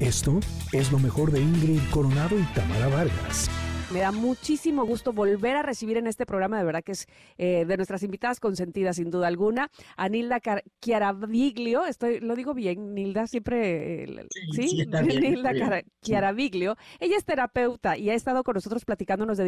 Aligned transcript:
Esto 0.00 0.38
es 0.72 0.92
lo 0.92 1.00
mejor 1.00 1.32
de 1.32 1.40
Ingrid 1.40 1.80
Coronado 1.90 2.38
y 2.38 2.44
Tamara 2.54 2.86
Vargas. 2.86 3.50
Me 3.92 3.98
da 3.98 4.12
muchísimo 4.12 4.84
gusto 4.84 5.12
volver 5.12 5.56
a 5.56 5.62
recibir 5.62 5.96
en 5.96 6.06
este 6.06 6.24
programa, 6.24 6.56
de 6.56 6.64
verdad 6.64 6.84
que 6.84 6.92
es 6.92 7.06
eh, 7.36 7.64
de 7.66 7.76
nuestras 7.76 8.04
invitadas 8.04 8.38
consentidas, 8.38 8.94
sin 8.94 9.10
duda 9.10 9.26
alguna, 9.26 9.72
a 9.96 10.08
Nilda 10.08 10.40
Chiaraviglio. 10.80 11.84
Estoy, 11.84 12.20
lo 12.20 12.36
digo 12.36 12.54
bien, 12.54 12.94
Nilda, 12.94 13.26
siempre. 13.26 14.04
Eh, 14.04 14.26
sí, 14.52 14.68
¿sí? 14.68 14.86
Nilda 15.20 15.82
Chiaraviglio. 16.00 16.76
Ella 17.00 17.16
es 17.16 17.24
terapeuta 17.24 17.98
y 17.98 18.10
ha 18.10 18.14
estado 18.14 18.44
con 18.44 18.54
nosotros 18.54 18.84
platicándonos 18.84 19.36
de 19.36 19.44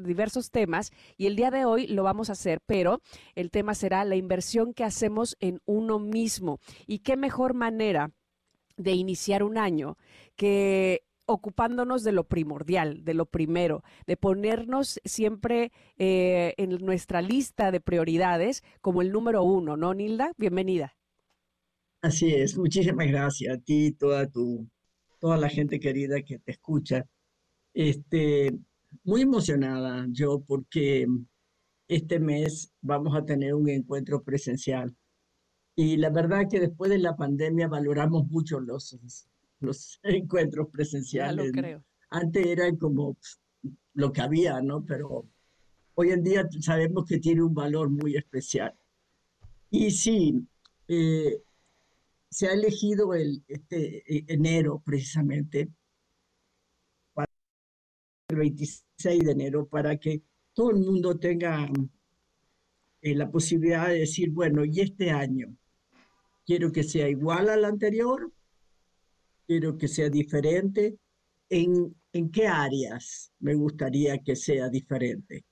diversos 0.00 0.50
temas 0.50 0.92
y 1.18 1.26
el 1.26 1.36
día 1.36 1.50
de 1.50 1.66
hoy 1.66 1.88
lo 1.88 2.04
vamos 2.04 2.30
a 2.30 2.32
hacer, 2.32 2.60
pero 2.64 3.02
el 3.34 3.50
tema 3.50 3.74
será 3.74 4.06
la 4.06 4.16
inversión 4.16 4.72
que 4.72 4.84
hacemos 4.84 5.36
en 5.40 5.60
uno 5.66 5.98
mismo. 5.98 6.58
Y 6.86 7.00
qué 7.00 7.18
mejor 7.18 7.52
manera 7.52 8.12
de 8.82 8.92
iniciar 8.92 9.42
un 9.42 9.58
año 9.58 9.96
que 10.36 11.02
ocupándonos 11.26 12.02
de 12.02 12.12
lo 12.12 12.24
primordial, 12.24 13.04
de 13.04 13.14
lo 13.14 13.26
primero, 13.26 13.84
de 14.06 14.16
ponernos 14.16 15.00
siempre 15.04 15.70
eh, 15.96 16.54
en 16.56 16.70
nuestra 16.84 17.22
lista 17.22 17.70
de 17.70 17.80
prioridades 17.80 18.64
como 18.80 19.00
el 19.00 19.12
número 19.12 19.44
uno, 19.44 19.76
¿no, 19.76 19.94
Nilda? 19.94 20.32
Bienvenida. 20.36 20.96
Así 22.02 22.34
es, 22.34 22.56
muchísimas 22.58 23.06
gracias 23.06 23.54
a 23.56 23.60
ti, 23.60 23.92
toda 23.92 24.26
tu, 24.26 24.66
toda 25.20 25.36
la 25.36 25.48
gente 25.48 25.78
querida 25.78 26.22
que 26.22 26.38
te 26.38 26.52
escucha. 26.52 27.06
Este, 27.74 28.58
muy 29.04 29.22
emocionada 29.22 30.06
yo 30.10 30.40
porque 30.40 31.06
este 31.86 32.18
mes 32.18 32.72
vamos 32.80 33.14
a 33.16 33.24
tener 33.24 33.54
un 33.54 33.68
encuentro 33.68 34.22
presencial. 34.22 34.96
Y 35.80 35.96
la 35.96 36.10
verdad 36.10 36.46
que 36.46 36.60
después 36.60 36.90
de 36.90 36.98
la 36.98 37.16
pandemia 37.16 37.66
valoramos 37.66 38.26
mucho 38.26 38.60
los, 38.60 38.98
los 39.60 39.98
encuentros 40.02 40.68
presenciales. 40.68 41.46
lo 41.46 41.52
creo. 41.52 41.84
Antes 42.10 42.46
eran 42.46 42.76
como 42.76 43.16
lo 43.94 44.12
que 44.12 44.20
había, 44.20 44.60
¿no? 44.60 44.84
Pero 44.84 45.26
hoy 45.94 46.10
en 46.10 46.22
día 46.22 46.46
sabemos 46.60 47.06
que 47.06 47.18
tiene 47.18 47.42
un 47.42 47.54
valor 47.54 47.88
muy 47.88 48.14
especial. 48.14 48.74
Y 49.70 49.90
sí, 49.90 50.46
eh, 50.86 51.40
se 52.28 52.48
ha 52.48 52.52
elegido 52.52 53.14
el 53.14 53.42
este 53.48 54.04
e, 54.06 54.24
enero 54.28 54.82
precisamente, 54.84 55.70
para 57.14 57.32
el 58.28 58.36
26 58.36 59.24
de 59.24 59.32
enero, 59.32 59.66
para 59.66 59.96
que 59.96 60.20
todo 60.52 60.72
el 60.72 60.76
mundo 60.76 61.18
tenga 61.18 61.70
eh, 63.00 63.14
la 63.14 63.30
posibilidad 63.30 63.88
de 63.88 64.00
decir, 64.00 64.30
bueno, 64.30 64.62
y 64.66 64.80
este 64.80 65.10
año, 65.10 65.56
quiero 66.50 66.72
que 66.72 66.82
sea 66.82 67.08
igual 67.08 67.48
al 67.48 67.64
anterior 67.64 68.28
quiero 69.46 69.78
que 69.78 69.86
sea 69.86 70.10
diferente. 70.10 70.98
¿En, 71.48 71.94
¿En 72.12 72.28
qué 72.28 72.48
áreas 72.48 73.32
me 73.38 73.54
gustaría 73.54 74.18
que 74.18 74.34
sea 74.34 74.68
diferente? 74.68 75.44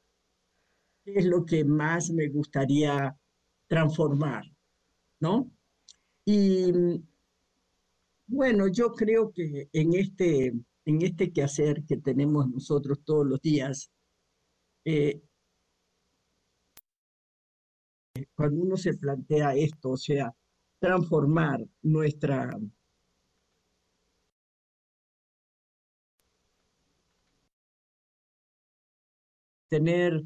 ¿Qué 1.05 1.13
es 1.21 1.25
lo 1.25 1.47
que 1.47 1.65
más 1.65 2.11
me 2.11 2.27
gustaría 2.29 3.17
transformar? 3.69 4.43
¿No? 5.21 5.49
Y 6.25 6.73
bueno, 8.27 8.67
yo 8.67 8.93
creo 8.93 9.31
que 9.31 9.69
en 9.73 9.95
este, 9.95 10.53
en 10.85 11.03
este 11.03 11.33
quehacer 11.33 11.85
que 11.85 11.99
tenemos 11.99 12.49
nosotros 12.49 13.05
todos 13.05 13.25
los 13.25 13.41
días, 13.41 13.89
eh, 14.85 15.23
cuando 18.35 18.63
uno 18.63 18.77
se 18.77 18.95
plantea 18.95 19.55
esto, 19.55 19.91
o 19.91 19.97
sea, 19.97 20.35
transformar 20.79 21.65
nuestra, 21.83 22.51
tener 29.69 30.23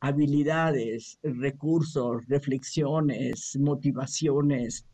habilidades, 0.00 1.18
recursos, 1.22 2.26
reflexiones, 2.26 3.56
motivaciones 3.58 4.86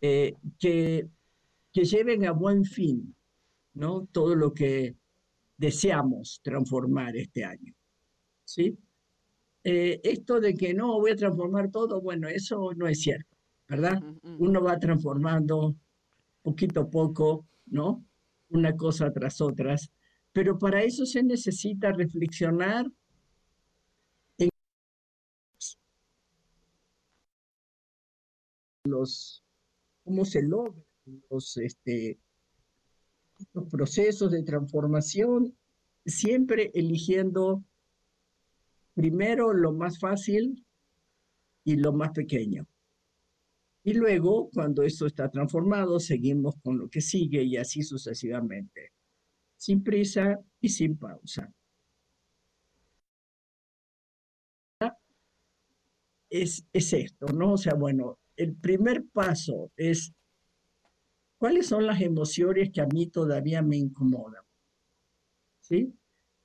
eh, 0.00 0.34
que, 0.58 1.08
que 1.72 1.84
lleven 1.84 2.26
a 2.26 2.32
buen 2.32 2.64
fin 2.64 3.14
¿no? 3.74 4.06
todo 4.10 4.34
lo 4.34 4.52
que 4.54 4.96
deseamos 5.58 6.40
transformar 6.42 7.16
este 7.16 7.44
año. 7.44 7.74
¿sí? 8.44 8.78
Eh, 9.64 10.00
esto 10.02 10.40
de 10.40 10.54
que 10.54 10.72
no 10.72 10.98
voy 11.00 11.10
a 11.10 11.16
transformar 11.16 11.70
todo, 11.70 12.00
bueno, 12.00 12.28
eso 12.28 12.72
no 12.74 12.86
es 12.88 13.00
cierto, 13.00 13.35
¿verdad? 13.68 14.02
Uno 14.38 14.62
va 14.62 14.78
transformando 14.78 15.76
poquito 16.42 16.80
a 16.82 16.90
poco, 16.90 17.46
¿no? 17.66 18.04
Una 18.50 18.76
cosa 18.76 19.12
tras 19.12 19.40
otras, 19.40 19.90
pero 20.32 20.58
para 20.58 20.82
eso 20.82 21.04
se 21.04 21.22
necesita 21.22 21.92
reflexionar 21.92 22.86
los, 28.84 29.42
cómo 30.04 30.24
se 30.24 30.42
logran 30.42 30.84
los, 31.30 31.56
este, 31.56 32.18
los 33.52 33.68
procesos 33.68 34.30
de 34.30 34.42
transformación, 34.42 35.56
siempre 36.04 36.70
eligiendo 36.74 37.64
primero 38.94 39.52
lo 39.52 39.72
más 39.72 39.98
fácil 39.98 40.64
y 41.64 41.76
lo 41.76 41.92
más 41.92 42.12
pequeño. 42.12 42.66
Y 43.86 43.94
luego, 43.94 44.50
cuando 44.52 44.82
esto 44.82 45.06
está 45.06 45.30
transformado, 45.30 46.00
seguimos 46.00 46.56
con 46.56 46.76
lo 46.76 46.88
que 46.88 47.00
sigue 47.00 47.44
y 47.44 47.56
así 47.56 47.84
sucesivamente, 47.84 48.90
sin 49.56 49.84
prisa 49.84 50.40
y 50.60 50.70
sin 50.70 50.96
pausa. 50.98 51.54
Es, 56.28 56.66
es 56.72 56.92
esto, 56.94 57.26
¿no? 57.26 57.52
O 57.52 57.56
sea, 57.56 57.74
bueno, 57.74 58.18
el 58.34 58.56
primer 58.56 59.04
paso 59.12 59.70
es 59.76 60.12
cuáles 61.38 61.68
son 61.68 61.86
las 61.86 62.00
emociones 62.00 62.72
que 62.72 62.80
a 62.80 62.86
mí 62.86 63.06
todavía 63.06 63.62
me 63.62 63.76
incomodan. 63.76 64.42
¿Sí? 65.60 65.94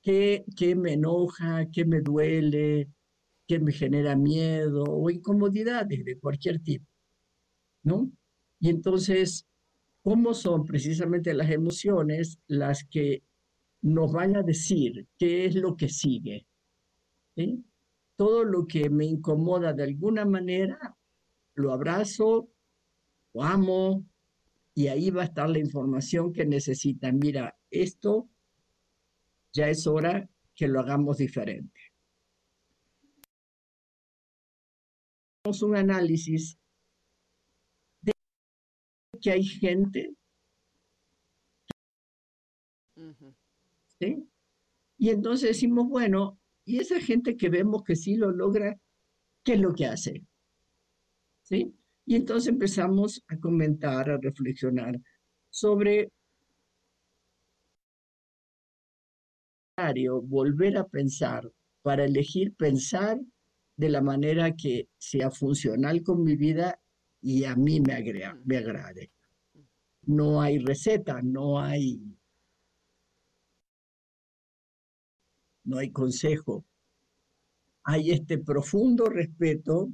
¿Qué, 0.00 0.44
qué 0.56 0.76
me 0.76 0.92
enoja, 0.92 1.68
qué 1.72 1.84
me 1.84 2.02
duele, 2.02 2.88
qué 3.48 3.58
me 3.58 3.72
genera 3.72 4.14
miedo 4.14 4.84
o 4.84 5.10
incomodidades 5.10 6.04
de 6.04 6.20
cualquier 6.20 6.62
tipo? 6.62 6.91
¿No? 7.82 8.10
Y 8.60 8.68
entonces, 8.68 9.46
¿cómo 10.02 10.34
son 10.34 10.64
precisamente 10.64 11.34
las 11.34 11.50
emociones 11.50 12.38
las 12.46 12.84
que 12.84 13.22
nos 13.80 14.12
van 14.12 14.36
a 14.36 14.42
decir 14.42 15.08
qué 15.18 15.46
es 15.46 15.54
lo 15.56 15.76
que 15.76 15.88
sigue? 15.88 16.46
Todo 18.16 18.44
lo 18.44 18.66
que 18.66 18.88
me 18.88 19.04
incomoda 19.04 19.72
de 19.72 19.82
alguna 19.82 20.24
manera 20.24 20.96
lo 21.54 21.72
abrazo, 21.72 22.48
lo 23.34 23.42
amo, 23.42 24.06
y 24.74 24.88
ahí 24.88 25.10
va 25.10 25.22
a 25.22 25.26
estar 25.26 25.48
la 25.50 25.58
información 25.58 26.32
que 26.32 26.46
necesitan. 26.46 27.18
Mira, 27.18 27.58
esto 27.70 28.28
ya 29.52 29.68
es 29.68 29.86
hora 29.86 30.28
que 30.54 30.68
lo 30.68 30.80
hagamos 30.80 31.18
diferente. 31.18 31.80
Hacemos 35.44 35.62
un 35.62 35.76
análisis 35.76 36.58
que 39.22 39.30
hay 39.30 39.44
gente 39.44 40.14
¿sí? 43.98 44.28
Y 44.98 45.10
entonces 45.10 45.48
decimos, 45.48 45.88
bueno, 45.88 46.38
y 46.64 46.78
esa 46.78 47.00
gente 47.00 47.36
que 47.36 47.48
vemos 47.48 47.82
que 47.82 47.96
sí 47.96 48.16
lo 48.16 48.30
logra, 48.30 48.78
¿qué 49.44 49.54
es 49.54 49.60
lo 49.60 49.74
que 49.74 49.86
hace? 49.86 50.24
¿sí? 51.42 51.74
Y 52.04 52.16
entonces 52.16 52.52
empezamos 52.52 53.22
a 53.28 53.38
comentar, 53.38 54.10
a 54.10 54.18
reflexionar 54.18 54.98
sobre 55.50 56.10
volver 60.22 60.76
a 60.76 60.86
pensar 60.86 61.50
para 61.82 62.04
elegir 62.04 62.54
pensar 62.54 63.18
de 63.76 63.88
la 63.88 64.00
manera 64.00 64.54
que 64.54 64.88
sea 64.98 65.30
funcional 65.30 66.02
con 66.02 66.22
mi 66.22 66.36
vida 66.36 66.80
y 67.22 67.44
a 67.44 67.54
mí 67.54 67.80
me, 67.80 67.94
agrade, 67.94 68.40
me 68.44 68.56
agrade. 68.58 69.10
No 70.02 70.42
hay 70.42 70.58
receta, 70.58 71.22
no 71.22 71.60
hay 71.60 72.00
no 75.64 75.78
hay 75.78 75.90
consejo. 75.90 76.64
Hay 77.84 78.10
este 78.10 78.38
profundo 78.38 79.06
respeto 79.06 79.90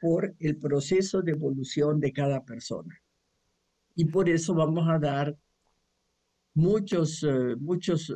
por 0.00 0.34
el 0.38 0.56
proceso 0.56 1.20
de 1.22 1.32
evolución 1.32 2.00
de 2.00 2.12
cada 2.12 2.44
persona. 2.44 2.96
Y 3.96 4.06
por 4.06 4.28
eso 4.28 4.54
vamos 4.54 4.88
a 4.88 4.98
dar 4.98 5.36
muchos, 6.54 7.22
eh, 7.24 7.56
muchos, 7.56 8.10
eh, 8.10 8.14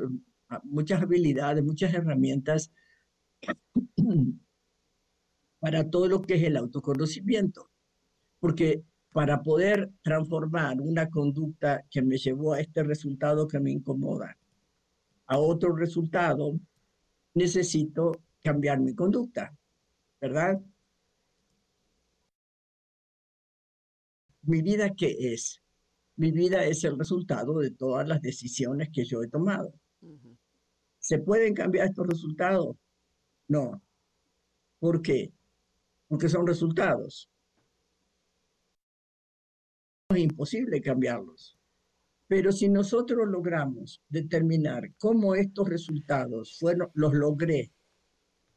muchas 0.63 1.03
habilidades, 1.03 1.65
muchas 1.65 1.93
herramientas 1.93 2.73
para 5.59 5.91
todo 5.91 6.09
lo 6.09 6.23
que 6.23 6.35
es 6.35 6.45
el 6.45 6.57
autoconocimiento. 6.57 7.74
Porque 8.45 8.85
para 9.11 9.43
poder 9.43 9.91
transformar 10.03 10.79
una 10.79 11.09
conducta 11.09 11.83
que 11.91 12.03
me 12.03 12.19
llevó 12.19 12.53
a 12.53 12.61
este 12.61 12.83
resultado 12.83 13.49
que 13.49 13.59
me 13.59 13.71
incomoda 13.71 14.37
a 15.25 15.39
otro 15.39 15.75
resultado, 15.75 16.53
necesito 17.33 18.13
cambiar 18.43 18.81
mi 18.81 18.95
conducta, 18.95 19.57
¿verdad? 20.21 20.61
¿Mi 24.43 24.61
vida 24.61 24.91
qué 24.95 25.17
es? 25.33 25.63
Mi 26.17 26.31
vida 26.31 26.67
es 26.67 26.85
el 26.85 26.99
resultado 26.99 27.61
de 27.61 27.71
todas 27.71 28.07
las 28.07 28.21
decisiones 28.21 28.91
que 28.93 29.07
yo 29.07 29.23
he 29.23 29.29
tomado. 29.29 29.73
¿Se 30.99 31.19
pueden 31.19 31.55
cambiar 31.55 31.87
estos 31.87 32.07
resultados? 32.07 32.77
No. 33.49 33.81
¿Por 34.81 35.01
qué? 35.01 35.33
Porque 36.09 36.29
son 36.29 36.47
resultados. 36.47 37.31
Es 40.15 40.23
imposible 40.23 40.81
cambiarlos. 40.81 41.57
Pero 42.27 42.53
si 42.53 42.69
nosotros 42.69 43.29
logramos 43.29 44.03
determinar 44.09 44.95
cómo 44.97 45.35
estos 45.35 45.69
resultados 45.69 46.59
fueron, 46.59 46.91
los 46.95 47.13
logré 47.13 47.71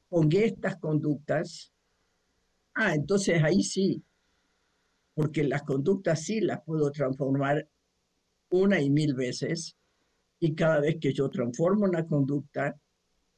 con 0.09 0.29
estas 0.31 0.77
conductas, 0.77 1.73
ah, 2.75 2.95
entonces 2.95 3.43
ahí 3.43 3.61
sí, 3.61 4.01
porque 5.13 5.43
las 5.43 5.63
conductas 5.63 6.23
sí 6.23 6.39
las 6.39 6.63
puedo 6.63 6.91
transformar 6.91 7.67
una 8.49 8.79
y 8.79 8.89
mil 8.89 9.13
veces, 9.13 9.75
y 10.39 10.53
cada 10.53 10.79
vez 10.79 10.97
que 11.01 11.13
yo 11.13 11.29
transformo 11.29 11.85
una 11.85 12.05
conducta, 12.05 12.79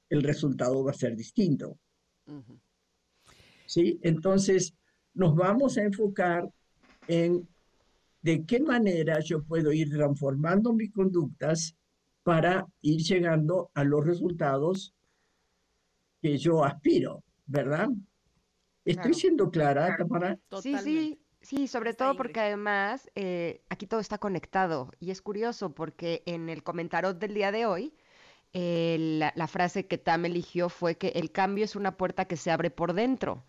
el 0.10 0.24
resultado 0.24 0.84
va 0.84 0.92
a 0.92 0.96
ser 0.96 1.16
distinto. 1.16 1.80
¿Sí? 3.66 4.00
Entonces, 4.04 4.76
nos 5.14 5.36
vamos 5.36 5.78
a 5.78 5.84
enfocar 5.84 6.48
en 7.08 7.48
de 8.22 8.46
qué 8.46 8.60
manera 8.60 9.20
yo 9.20 9.44
puedo 9.44 9.72
ir 9.72 9.90
transformando 9.90 10.74
mis 10.74 10.92
conductas 10.92 11.76
para 12.24 12.68
ir 12.82 13.02
llegando 13.02 13.72
a 13.74 13.84
los 13.84 14.06
resultados 14.06 14.94
que 16.22 16.38
yo 16.38 16.64
aspiro, 16.64 17.24
¿verdad? 17.46 17.90
¿Estoy 18.84 19.14
siendo 19.14 19.50
clara, 19.50 19.96
Tamara? 19.98 20.38
Sí, 20.62 20.78
sí, 20.80 21.20
sí, 21.42 21.68
sobre 21.68 21.94
todo 21.94 22.16
porque 22.16 22.40
además 22.40 23.10
eh, 23.16 23.62
aquí 23.70 23.88
todo 23.88 24.00
está 24.00 24.18
conectado 24.18 24.92
y 25.00 25.12
es 25.12 25.22
curioso 25.22 25.74
porque 25.74 26.24
en 26.26 26.50
el 26.50 26.64
comentario 26.64 27.14
del 27.14 27.34
día 27.34 27.52
de 27.52 27.66
hoy, 27.66 27.94
la, 28.52 29.32
la 29.36 29.48
frase 29.48 29.86
que 29.86 29.98
Tam 29.98 30.26
eligió 30.26 30.70
fue 30.70 30.96
que 30.96 31.10
el 31.10 31.32
cambio 31.32 31.64
es 31.64 31.76
una 31.76 31.98
puerta 31.98 32.26
que 32.26 32.36
se 32.36 32.52
abre 32.52 32.72
por 32.72 32.94
dentro. 32.94 33.46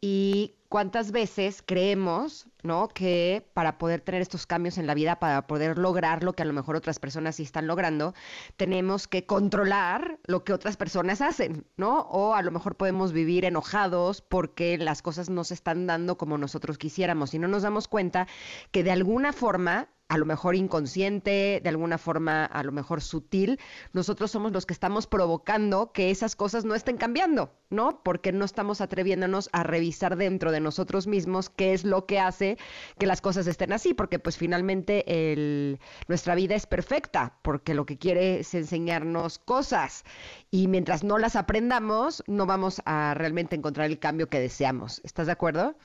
Y 0.00 0.56
cuántas 0.68 1.10
veces 1.10 1.62
creemos, 1.64 2.46
¿no? 2.62 2.88
Que 2.88 3.48
para 3.54 3.78
poder 3.78 4.00
tener 4.00 4.20
estos 4.20 4.46
cambios 4.46 4.78
en 4.78 4.86
la 4.86 4.94
vida, 4.94 5.18
para 5.18 5.46
poder 5.46 5.78
lograr 5.78 6.22
lo 6.22 6.34
que 6.34 6.42
a 6.42 6.46
lo 6.46 6.52
mejor 6.52 6.76
otras 6.76 6.98
personas 6.98 7.36
sí 7.36 7.44
están 7.44 7.66
logrando, 7.66 8.14
tenemos 8.56 9.08
que 9.08 9.24
controlar 9.26 10.18
lo 10.26 10.44
que 10.44 10.52
otras 10.52 10.76
personas 10.76 11.20
hacen, 11.20 11.66
¿no? 11.76 12.00
O 12.00 12.34
a 12.34 12.42
lo 12.42 12.50
mejor 12.50 12.76
podemos 12.76 13.12
vivir 13.12 13.44
enojados 13.44 14.20
porque 14.20 14.76
las 14.78 15.02
cosas 15.02 15.30
no 15.30 15.44
se 15.44 15.54
están 15.54 15.86
dando 15.86 16.18
como 16.18 16.38
nosotros 16.38 16.78
quisiéramos 16.78 17.34
y 17.34 17.38
no 17.38 17.48
nos 17.48 17.62
damos 17.62 17.88
cuenta 17.88 18.26
que 18.70 18.82
de 18.82 18.90
alguna 18.90 19.32
forma 19.32 19.88
a 20.08 20.18
lo 20.18 20.24
mejor 20.24 20.54
inconsciente, 20.54 21.60
de 21.62 21.68
alguna 21.68 21.98
forma 21.98 22.44
a 22.44 22.62
lo 22.62 22.70
mejor 22.70 23.00
sutil, 23.00 23.58
nosotros 23.92 24.30
somos 24.30 24.52
los 24.52 24.64
que 24.64 24.72
estamos 24.72 25.06
provocando 25.06 25.92
que 25.92 26.10
esas 26.10 26.36
cosas 26.36 26.64
no 26.64 26.74
estén 26.74 26.96
cambiando, 26.96 27.52
¿no? 27.70 28.02
Porque 28.04 28.30
no 28.32 28.44
estamos 28.44 28.80
atreviéndonos 28.80 29.48
a 29.52 29.64
revisar 29.64 30.16
dentro 30.16 30.52
de 30.52 30.60
nosotros 30.60 31.06
mismos 31.08 31.50
qué 31.50 31.72
es 31.72 31.84
lo 31.84 32.06
que 32.06 32.20
hace 32.20 32.56
que 32.98 33.06
las 33.06 33.20
cosas 33.20 33.46
estén 33.48 33.72
así, 33.72 33.94
porque 33.94 34.18
pues 34.18 34.36
finalmente 34.36 35.32
el, 35.32 35.80
nuestra 36.06 36.34
vida 36.36 36.54
es 36.54 36.66
perfecta, 36.66 37.38
porque 37.42 37.74
lo 37.74 37.84
que 37.84 37.98
quiere 37.98 38.40
es 38.40 38.54
enseñarnos 38.54 39.38
cosas 39.38 40.04
y 40.50 40.68
mientras 40.68 41.02
no 41.02 41.18
las 41.18 41.34
aprendamos, 41.34 42.22
no 42.28 42.46
vamos 42.46 42.80
a 42.84 43.14
realmente 43.14 43.56
encontrar 43.56 43.86
el 43.90 43.98
cambio 43.98 44.28
que 44.28 44.40
deseamos. 44.40 45.00
¿Estás 45.04 45.26
de 45.26 45.32
acuerdo? 45.32 45.76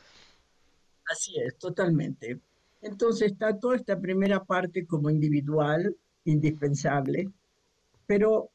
Así 1.05 1.39
es, 1.39 1.57
totalmente. 1.57 2.39
Entonces 2.81 3.31
está 3.31 3.57
toda 3.59 3.75
esta 3.75 3.99
primera 3.99 4.43
parte 4.43 4.85
como 4.85 5.09
individual, 5.09 5.95
indispensable, 6.25 7.29
pero 8.07 8.49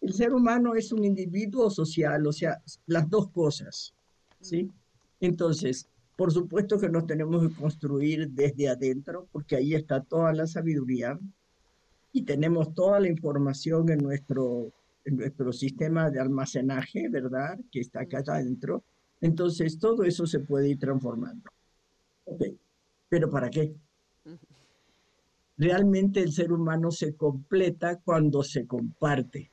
el 0.00 0.12
ser 0.12 0.32
humano 0.32 0.74
es 0.74 0.92
un 0.92 1.04
individuo 1.04 1.70
social, 1.70 2.26
o 2.26 2.32
sea, 2.32 2.60
las 2.86 3.08
dos 3.08 3.30
cosas, 3.30 3.94
¿sí? 4.40 4.70
Entonces, 5.20 5.88
por 6.16 6.32
supuesto 6.32 6.78
que 6.78 6.88
nos 6.88 7.06
tenemos 7.06 7.48
que 7.48 7.54
construir 7.54 8.30
desde 8.30 8.68
adentro, 8.68 9.26
porque 9.32 9.56
ahí 9.56 9.74
está 9.74 10.00
toda 10.02 10.32
la 10.32 10.46
sabiduría 10.46 11.18
y 12.12 12.22
tenemos 12.22 12.74
toda 12.74 13.00
la 13.00 13.08
información 13.08 13.90
en 13.90 13.98
nuestro, 13.98 14.70
en 15.04 15.16
nuestro 15.16 15.52
sistema 15.52 16.10
de 16.10 16.20
almacenaje, 16.20 17.08
¿verdad? 17.08 17.58
Que 17.72 17.80
está 17.80 18.02
acá 18.02 18.18
adentro. 18.18 18.84
Entonces, 19.20 19.78
todo 19.78 20.04
eso 20.04 20.26
se 20.26 20.40
puede 20.40 20.68
ir 20.68 20.78
transformando. 20.78 21.50
Okay. 22.26 22.56
¿Pero 23.14 23.30
para 23.30 23.48
qué? 23.48 23.72
Realmente 25.56 26.20
el 26.20 26.32
ser 26.32 26.52
humano 26.52 26.90
se 26.90 27.14
completa 27.14 28.00
cuando 28.00 28.42
se 28.42 28.66
comparte 28.66 29.52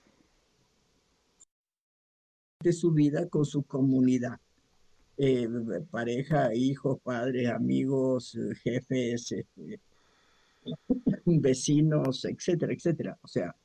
de 2.59 2.73
su 2.73 2.91
vida 2.91 3.29
con 3.29 3.45
su 3.45 3.61
comunidad. 3.61 4.39
Eh, 5.15 5.47
pareja, 5.91 6.55
hijos, 6.55 7.01
padres, 7.03 7.51
amigos, 7.51 8.35
jefes, 8.63 9.31
este, 9.31 9.79
vecinos, 11.25 12.25
etcétera, 12.25 12.73
etcétera. 12.73 13.19
O 13.21 13.27
sea, 13.27 13.55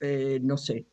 eh, 0.00 0.40
no 0.40 0.56
sé, 0.56 0.86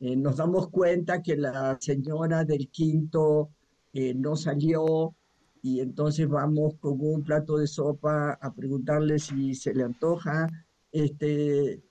eh, 0.00 0.16
nos 0.16 0.38
damos 0.38 0.68
cuenta 0.68 1.22
que 1.22 1.36
la 1.36 1.78
señora 1.80 2.42
del 2.42 2.68
quinto 2.70 3.52
no 3.92 4.36
salió 4.36 5.14
y 5.62 5.80
entonces 5.80 6.28
vamos 6.28 6.74
con 6.80 7.00
un 7.00 7.22
plato 7.22 7.56
de 7.56 7.66
sopa 7.68 8.32
a 8.32 8.52
preguntarle 8.52 9.18
si 9.18 9.54
se 9.54 9.72
le 9.72 9.84
antoja. 9.84 10.48
Este, 10.90 11.82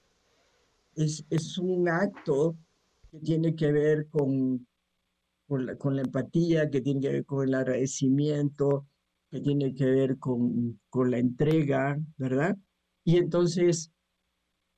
es, 0.95 1.25
es 1.29 1.57
un 1.57 1.87
acto 1.87 2.57
que 3.09 3.19
tiene 3.19 3.55
que 3.55 3.71
ver 3.71 4.07
con, 4.09 4.67
con, 5.47 5.65
la, 5.65 5.77
con 5.77 5.95
la 5.95 6.01
empatía, 6.01 6.69
que 6.69 6.81
tiene 6.81 6.99
que 6.99 7.09
ver 7.09 7.25
con 7.25 7.47
el 7.47 7.55
agradecimiento, 7.55 8.87
que 9.29 9.39
tiene 9.39 9.73
que 9.73 9.85
ver 9.85 10.17
con, 10.17 10.79
con 10.89 11.09
la 11.09 11.17
entrega, 11.17 11.97
¿verdad? 12.17 12.57
Y 13.05 13.17
entonces 13.17 13.91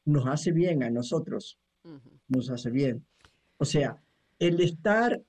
nos 0.06 0.28
hace 0.28 0.52
bien 0.52 0.84
a 0.84 0.92
nosotros, 0.92 1.58
nos 2.28 2.50
hace 2.52 2.70
bien. 2.70 3.06
O 3.58 3.66
sea, 3.66 4.02
el 4.38 4.62
estar 4.62 5.20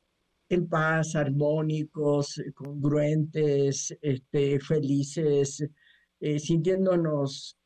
en 0.54 0.68
paz, 0.68 1.14
armónicos, 1.16 2.40
congruentes, 2.54 3.96
este, 4.00 4.60
felices, 4.60 5.64
eh, 6.20 6.38
sintiéndonos 6.38 7.56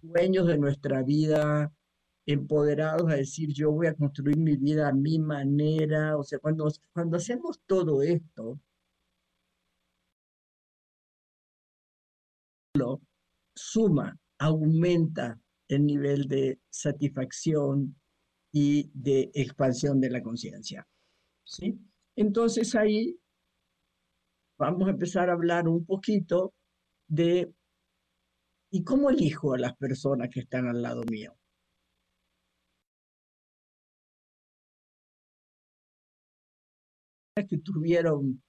dueños 0.00 0.46
de 0.46 0.58
nuestra 0.58 1.02
vida, 1.02 1.72
empoderados 2.26 3.10
a 3.10 3.16
decir 3.16 3.52
yo 3.52 3.72
voy 3.72 3.86
a 3.88 3.94
construir 3.94 4.38
mi 4.38 4.56
vida 4.56 4.88
a 4.88 4.92
mi 4.92 5.18
manera. 5.18 6.16
O 6.16 6.22
sea, 6.24 6.38
cuando, 6.38 6.68
cuando 6.92 7.16
hacemos 7.16 7.60
todo 7.66 8.02
esto, 8.02 8.60
suma, 13.54 14.18
aumenta 14.38 15.38
el 15.68 15.84
nivel 15.84 16.28
de 16.28 16.60
satisfacción 16.70 17.96
y 18.52 18.90
de 18.94 19.30
expansión 19.34 20.00
de 20.00 20.10
la 20.10 20.22
conciencia. 20.22 20.86
¿Sí? 21.44 21.78
Entonces 22.16 22.74
ahí 22.74 23.18
vamos 24.58 24.88
a 24.88 24.92
empezar 24.92 25.28
a 25.28 25.34
hablar 25.34 25.68
un 25.68 25.84
poquito 25.84 26.54
de 27.06 27.52
¿y 28.70 28.82
cómo 28.82 29.10
elijo 29.10 29.54
a 29.54 29.58
las 29.58 29.76
personas 29.76 30.30
que 30.30 30.40
están 30.40 30.66
al 30.66 30.82
lado 30.82 31.02
mío? 31.10 31.36
que 37.48 37.58
tuvieron 37.58 38.42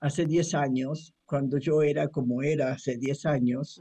hace 0.00 0.26
10 0.26 0.54
años, 0.54 1.14
cuando 1.24 1.58
yo 1.58 1.82
era 1.82 2.08
como 2.08 2.42
era 2.42 2.72
hace 2.72 2.96
10 2.96 3.24
años, 3.26 3.80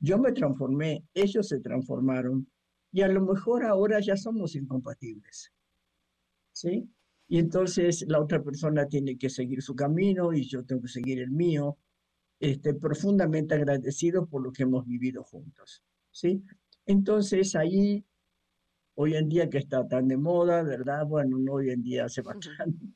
yo 0.00 0.18
me 0.18 0.32
transformé, 0.32 1.04
ellos 1.14 1.48
se 1.48 1.60
transformaron 1.60 2.50
y 2.90 3.02
a 3.02 3.08
lo 3.08 3.24
mejor 3.24 3.64
ahora 3.64 4.00
ya 4.00 4.16
somos 4.16 4.56
incompatibles. 4.56 5.52
¿Sí? 6.52 6.88
Y 7.34 7.38
entonces 7.38 8.04
la 8.06 8.20
otra 8.20 8.40
persona 8.40 8.86
tiene 8.86 9.18
que 9.18 9.28
seguir 9.28 9.60
su 9.60 9.74
camino 9.74 10.32
y 10.32 10.46
yo 10.48 10.64
tengo 10.64 10.82
que 10.82 10.88
seguir 10.88 11.18
el 11.18 11.32
mío, 11.32 11.76
este, 12.38 12.74
profundamente 12.74 13.56
agradecido 13.56 14.24
por 14.24 14.40
lo 14.40 14.52
que 14.52 14.62
hemos 14.62 14.86
vivido 14.86 15.24
juntos. 15.24 15.82
¿sí? 16.12 16.44
Entonces 16.86 17.56
ahí, 17.56 18.04
hoy 18.94 19.16
en 19.16 19.28
día 19.28 19.50
que 19.50 19.58
está 19.58 19.84
tan 19.88 20.06
de 20.06 20.16
moda, 20.16 20.62
¿verdad? 20.62 21.06
Bueno, 21.06 21.36
no 21.40 21.54
hoy 21.54 21.70
en 21.70 21.82
día 21.82 22.04
hace 22.04 22.22
bastante, 22.22 22.86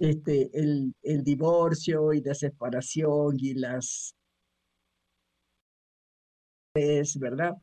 este, 0.00 0.50
el, 0.52 0.92
el 1.00 1.22
divorcio 1.22 2.12
y 2.12 2.20
la 2.20 2.34
separación 2.34 3.36
y 3.38 3.54
las... 3.54 4.16
Es 6.74 7.16
verdad. 7.16 7.54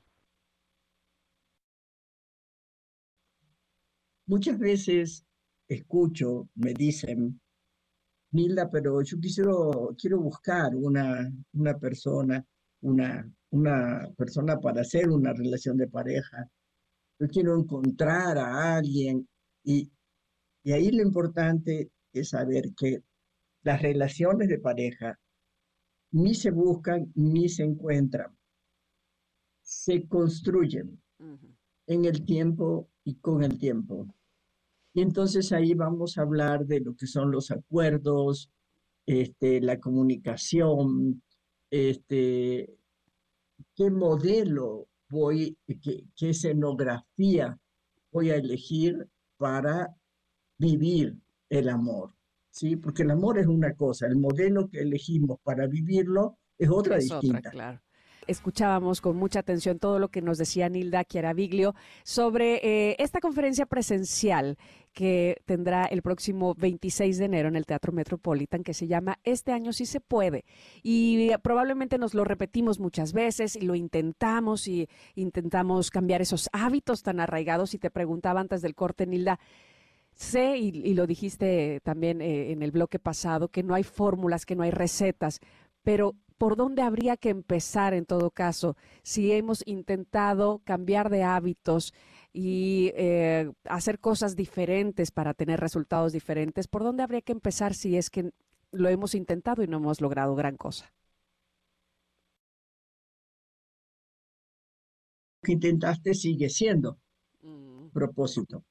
Muchas 4.25 4.57
veces 4.57 5.25
escucho, 5.73 6.49
me 6.55 6.73
dicen, 6.73 7.39
Nilda, 8.31 8.69
pero 8.69 9.01
yo 9.01 9.19
quisiera, 9.19 9.51
quiero 9.97 10.19
buscar 10.19 10.75
una, 10.75 11.31
una 11.53 11.77
persona, 11.77 12.45
una, 12.81 13.29
una 13.51 14.09
persona 14.17 14.59
para 14.59 14.81
hacer 14.81 15.09
una 15.09 15.33
relación 15.33 15.77
de 15.77 15.87
pareja. 15.87 16.49
Yo 17.19 17.27
quiero 17.27 17.57
encontrar 17.57 18.37
a 18.37 18.75
alguien 18.77 19.27
y, 19.63 19.91
y 20.63 20.71
ahí 20.71 20.91
lo 20.91 21.03
importante 21.03 21.91
es 22.13 22.29
saber 22.29 22.73
que 22.75 23.03
las 23.63 23.81
relaciones 23.81 24.47
de 24.49 24.59
pareja 24.59 25.19
ni 26.11 26.33
se 26.33 26.51
buscan 26.51 27.11
ni 27.15 27.47
se 27.47 27.63
encuentran, 27.63 28.35
se 29.61 30.07
construyen 30.07 31.01
en 31.87 32.05
el 32.05 32.25
tiempo 32.25 32.89
y 33.03 33.15
con 33.15 33.43
el 33.43 33.57
tiempo. 33.57 34.07
Y 34.93 35.01
entonces 35.01 35.51
ahí 35.51 35.74
vamos 35.74 36.17
a 36.17 36.21
hablar 36.21 36.65
de 36.65 36.81
lo 36.81 36.95
que 36.95 37.07
son 37.07 37.31
los 37.31 37.51
acuerdos, 37.51 38.51
este, 39.05 39.62
la 39.62 39.79
comunicación, 39.79 41.24
este, 41.69 42.77
qué 43.75 43.89
modelo 43.89 44.88
voy, 45.10 45.57
qué, 45.81 46.05
qué 46.15 46.29
escenografía 46.29 47.57
voy 48.12 48.31
a 48.31 48.36
elegir 48.36 49.07
para 49.38 49.95
vivir 50.57 51.17
el 51.50 51.69
amor. 51.69 52.13
¿sí? 52.50 52.75
Porque 52.75 53.03
el 53.03 53.12
amor 53.12 53.39
es 53.39 53.48
una 53.48 53.74
cosa, 53.75 54.07
el 54.07 54.17
modelo 54.17 54.69
que 54.69 54.81
elegimos 54.81 55.39
para 55.43 55.67
vivirlo 55.67 56.38
es 56.57 56.69
otra 56.69 56.98
distinta. 56.98 57.50
claro 57.50 57.81
escuchábamos 58.27 59.01
con 59.01 59.15
mucha 59.15 59.39
atención 59.39 59.79
todo 59.79 59.99
lo 59.99 60.09
que 60.09 60.21
nos 60.21 60.37
decía 60.37 60.69
Nilda 60.69 61.03
Chiaraviglio 61.03 61.75
sobre 62.03 62.55
eh, 62.63 62.95
esta 62.99 63.19
conferencia 63.19 63.65
presencial 63.65 64.57
que 64.93 65.41
tendrá 65.45 65.85
el 65.85 66.01
próximo 66.01 66.53
26 66.55 67.17
de 67.17 67.25
enero 67.25 67.47
en 67.47 67.55
el 67.55 67.65
Teatro 67.65 67.93
Metropolitan, 67.93 68.63
que 68.63 68.73
se 68.73 68.87
llama 68.87 69.19
Este 69.23 69.51
año 69.51 69.73
sí 69.73 69.85
se 69.85 70.01
puede. 70.01 70.43
Y 70.83 71.31
probablemente 71.41 71.97
nos 71.97 72.13
lo 72.13 72.25
repetimos 72.25 72.79
muchas 72.79 73.13
veces 73.13 73.55
y 73.55 73.61
lo 73.61 73.75
intentamos 73.75 74.67
y 74.67 74.89
intentamos 75.15 75.91
cambiar 75.91 76.21
esos 76.21 76.49
hábitos 76.51 77.03
tan 77.03 77.19
arraigados. 77.19 77.73
Y 77.73 77.79
te 77.79 77.89
preguntaba 77.89 78.41
antes 78.41 78.61
del 78.61 78.75
corte, 78.75 79.07
Nilda, 79.07 79.39
sé, 80.13 80.57
y, 80.57 80.93
lo 80.93 81.07
dijiste 81.07 81.79
también 81.83 82.21
eh, 82.21 82.51
en 82.51 82.61
el 82.61 82.71
bloque 82.71 82.99
pasado, 82.99 83.47
que 83.47 83.63
no 83.63 83.73
hay 83.73 83.83
fórmulas, 83.83 84.45
que 84.45 84.55
no 84.55 84.63
hay 84.63 84.71
recetas, 84.71 85.39
pero 85.83 86.15
por 86.41 86.55
dónde 86.55 86.81
habría 86.81 87.17
que 87.17 87.29
empezar 87.29 87.93
en 87.93 88.07
todo 88.07 88.31
caso 88.31 88.75
si 89.03 89.31
hemos 89.31 89.62
intentado 89.67 90.60
cambiar 90.63 91.12
de 91.12 91.21
hábitos 91.21 91.93
y 92.33 92.91
eh, 92.95 93.51
hacer 93.65 94.00
cosas 94.00 94.36
diferentes 94.36 95.12
para 95.12 95.36
tener 95.36 95.60
resultados 95.60 96.13
diferentes, 96.13 96.67
¿por 96.67 96.81
dónde 96.81 97.03
habría 97.03 97.21
que 97.21 97.31
empezar 97.31 97.75
si 97.75 97.95
es 97.95 98.10
que 98.10 98.31
lo 98.71 98.89
hemos 98.89 99.13
intentado 99.13 99.62
y 99.62 99.67
no 99.67 99.77
hemos 99.77 100.01
logrado 100.01 100.33
gran 100.33 100.57
cosa? 100.57 100.91
Lo 105.43 105.45
que 105.45 105.51
intentaste 105.51 106.15
sigue 106.15 106.50
siendo 106.50 106.98
mm. 107.43 107.89
propósito. 107.89 108.63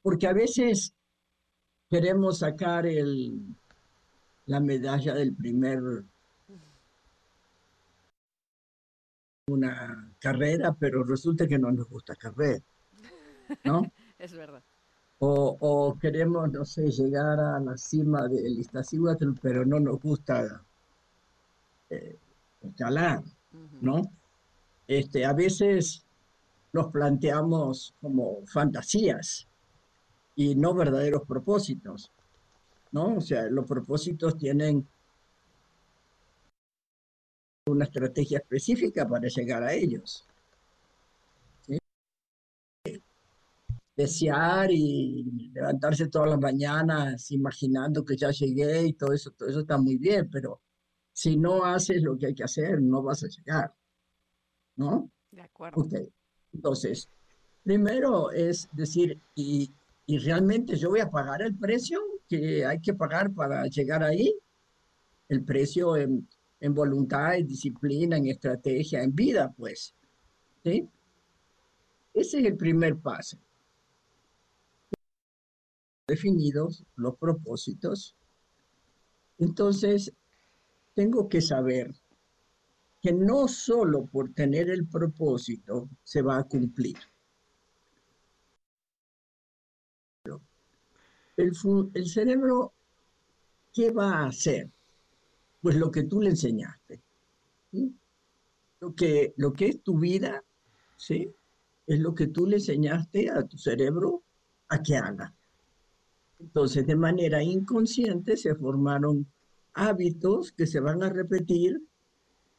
Porque 0.00 0.26
a 0.26 0.32
veces 0.32 0.94
queremos 1.90 2.38
sacar 2.38 2.86
el, 2.86 3.54
la 4.46 4.60
medalla 4.60 5.12
del 5.12 5.34
primer 5.34 6.06
una 9.46 10.10
carrera, 10.18 10.74
pero 10.78 11.04
resulta 11.04 11.46
que 11.46 11.58
no 11.58 11.70
nos 11.70 11.88
gusta 11.88 12.14
carrera, 12.14 12.62
¿no? 13.64 13.82
es 14.18 14.32
verdad. 14.32 14.62
O, 15.26 15.96
queremos, 15.98 16.52
no 16.52 16.66
sé, 16.66 16.90
llegar 16.90 17.40
a 17.40 17.58
la 17.58 17.76
cima 17.78 18.28
del 18.28 18.58
Iztaccíhuatl, 18.58 19.30
pero 19.40 19.64
no 19.64 19.80
nos 19.80 19.98
gusta 20.00 20.62
eh, 21.88 22.18
escalar, 22.60 23.22
¿no? 23.80 24.02
Este, 24.86 25.24
a 25.24 25.32
veces 25.32 26.04
nos 26.74 26.88
planteamos 26.88 27.94
como 28.02 28.44
fantasías 28.46 29.48
y 30.36 30.54
no 30.56 30.74
verdaderos 30.74 31.22
propósitos, 31.22 32.10
¿no? 32.92 33.16
O 33.16 33.20
sea, 33.22 33.44
los 33.48 33.66
propósitos 33.66 34.36
tienen 34.36 34.86
una 37.66 37.84
estrategia 37.84 38.38
específica 38.38 39.08
para 39.08 39.28
llegar 39.28 39.62
a 39.62 39.72
ellos. 39.72 40.26
Desear 43.96 44.70
y 44.70 45.50
levantarse 45.52 46.08
todas 46.08 46.30
las 46.30 46.40
mañanas 46.40 47.30
imaginando 47.30 48.04
que 48.04 48.16
ya 48.16 48.30
llegué 48.30 48.88
y 48.88 48.92
todo 48.94 49.12
eso, 49.12 49.30
todo 49.30 49.48
eso 49.48 49.60
está 49.60 49.78
muy 49.78 49.96
bien, 49.96 50.28
pero 50.30 50.60
si 51.12 51.36
no 51.36 51.64
haces 51.64 52.02
lo 52.02 52.18
que 52.18 52.26
hay 52.26 52.34
que 52.34 52.44
hacer, 52.44 52.82
no 52.82 53.02
vas 53.02 53.22
a 53.22 53.28
llegar. 53.28 53.72
¿No? 54.76 55.10
De 55.30 55.42
acuerdo. 55.42 55.86
Entonces, 56.52 57.08
primero 57.62 58.32
es 58.32 58.68
decir, 58.72 59.20
y, 59.36 59.72
y 60.06 60.18
realmente 60.18 60.76
yo 60.76 60.90
voy 60.90 61.00
a 61.00 61.10
pagar 61.10 61.42
el 61.42 61.56
precio 61.56 62.00
que 62.28 62.66
hay 62.66 62.80
que 62.80 62.94
pagar 62.94 63.32
para 63.32 63.64
llegar 63.66 64.02
ahí, 64.02 64.36
el 65.28 65.44
precio 65.44 65.96
en, 65.96 66.28
en 66.64 66.72
voluntad, 66.72 67.36
en 67.36 67.46
disciplina, 67.46 68.16
en 68.16 68.28
estrategia, 68.28 69.02
en 69.02 69.14
vida, 69.14 69.52
pues. 69.54 69.94
¿Sí? 70.64 70.88
Ese 72.14 72.38
es 72.38 72.46
el 72.46 72.56
primer 72.56 72.96
paso. 72.96 73.36
Definidos 76.08 76.86
los 76.96 77.18
propósitos. 77.18 78.16
Entonces, 79.36 80.10
tengo 80.94 81.28
que 81.28 81.42
saber 81.42 81.94
que 83.02 83.12
no 83.12 83.46
solo 83.46 84.06
por 84.06 84.32
tener 84.32 84.70
el 84.70 84.86
propósito 84.86 85.90
se 86.02 86.22
va 86.22 86.38
a 86.38 86.44
cumplir. 86.44 86.96
El, 91.36 91.52
el 91.92 92.08
cerebro, 92.08 92.72
¿qué 93.70 93.90
va 93.90 94.20
a 94.20 94.26
hacer? 94.28 94.70
Pues 95.64 95.76
lo 95.76 95.90
que 95.90 96.02
tú 96.02 96.20
le 96.20 96.28
enseñaste. 96.28 97.00
Lo, 98.80 98.94
que, 98.94 99.32
lo 99.38 99.54
que 99.54 99.68
es 99.68 99.82
tu 99.82 99.98
vida, 99.98 100.44
¿sí? 100.94 101.34
Es 101.86 102.00
lo 102.00 102.14
que 102.14 102.26
tú 102.26 102.46
le 102.46 102.56
enseñaste 102.56 103.30
a 103.30 103.46
tu 103.46 103.56
cerebro 103.56 104.24
a 104.68 104.82
que 104.82 104.98
haga. 104.98 105.34
Entonces, 106.38 106.86
de 106.86 106.96
manera 106.96 107.42
inconsciente 107.42 108.36
se 108.36 108.54
formaron 108.54 109.26
hábitos 109.72 110.52
que 110.52 110.66
se 110.66 110.80
van 110.80 111.02
a 111.02 111.08
repetir 111.08 111.80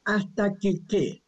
hasta 0.05 0.55
que 0.55 0.83
qué? 0.87 1.21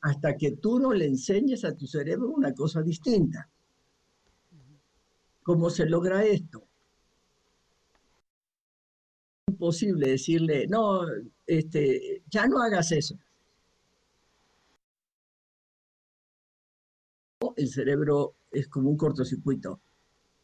Hasta 0.00 0.38
que 0.38 0.52
tú 0.52 0.78
no 0.80 0.94
le 0.94 1.04
enseñes 1.04 1.66
a 1.66 1.76
tu 1.76 1.86
cerebro 1.86 2.30
una 2.30 2.54
cosa 2.54 2.80
distinta. 2.80 3.46
¿Cómo 5.42 5.68
se 5.68 5.84
logra 5.84 6.24
esto? 6.24 6.67
Imposible 9.58 10.10
decirle, 10.10 10.68
no, 10.68 11.00
este, 11.44 12.22
ya 12.30 12.46
no 12.46 12.62
hagas 12.62 12.92
eso. 12.92 13.18
El 17.56 17.68
cerebro 17.68 18.36
es 18.52 18.68
como 18.68 18.88
un 18.88 18.96
cortocircuito. 18.96 19.80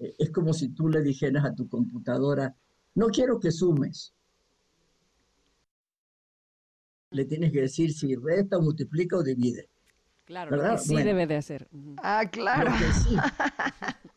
Eh, 0.01 0.17
es 0.19 0.31
como 0.31 0.53
si 0.53 0.71
tú 0.71 0.89
le 0.89 1.01
dijeras 1.01 1.45
a 1.45 1.55
tu 1.55 1.69
computadora, 1.69 2.57
no 2.97 3.07
quiero 3.07 3.39
que 3.39 3.53
sumes. 3.53 4.13
Le 7.11 7.25
tienes 7.25 7.53
que 7.53 7.61
decir 7.61 7.93
si 7.93 8.17
resta, 8.17 8.59
multiplica 8.59 9.17
o 9.17 9.23
divide. 9.23 9.69
Claro, 10.25 10.57
lo 10.57 10.63
que 10.63 10.79
sí 10.79 10.97
debe 10.97 11.27
de 11.29 11.37
hacer. 11.37 11.69
Ah, 11.99 12.25
claro. 12.29 12.71
Lo 12.71 12.79
que 12.79 12.93
sí 12.93 13.17